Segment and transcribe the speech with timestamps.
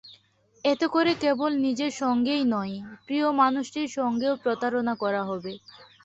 [0.65, 2.73] এতে করে কেবল নিজের সঙ্গেই নয়,
[3.05, 5.53] প্রিয় মানুষটির সঙ্গেও প্রতারণা করা হবে।